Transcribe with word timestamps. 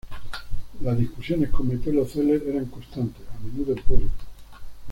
Las 0.81 0.97
discusiones 0.97 1.51
con 1.51 1.67
Metelo 1.67 2.07
Celer 2.07 2.41
eran 2.47 2.65
constantes, 2.65 3.21
a 3.37 3.45
menudo 3.45 3.73
en 3.73 3.83
público. 3.83 4.13